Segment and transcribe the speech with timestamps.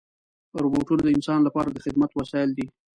[0.61, 2.65] روبوټونه د انسان لپاره د خدمت وسایل دي.